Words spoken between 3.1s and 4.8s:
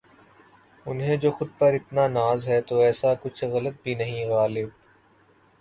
کچھ غلط بھی نہیں غالب